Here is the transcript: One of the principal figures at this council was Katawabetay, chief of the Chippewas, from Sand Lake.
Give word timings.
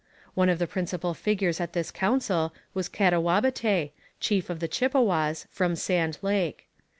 One 0.33 0.49
of 0.49 0.57
the 0.57 0.65
principal 0.65 1.13
figures 1.13 1.61
at 1.61 1.73
this 1.73 1.91
council 1.91 2.55
was 2.73 2.89
Katawabetay, 2.89 3.91
chief 4.19 4.49
of 4.49 4.59
the 4.59 4.67
Chippewas, 4.67 5.45
from 5.51 5.75
Sand 5.75 6.17
Lake. 6.23 6.67